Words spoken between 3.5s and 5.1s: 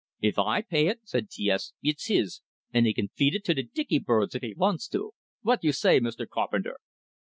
de dicky birds if he vants